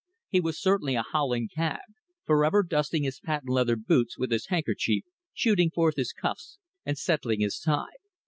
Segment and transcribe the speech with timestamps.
[0.29, 1.81] He was certainly a howling cad,
[2.25, 6.97] for ever dusting his patent leather boots with his handkerchief, shooting forth his cuffs, and
[6.97, 7.97] settling his tie.